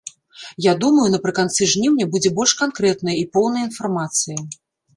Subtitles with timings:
[0.65, 4.39] Я думаю, напрыканцы жніўня будзе больш канкрэтная і поўная інфармацыя.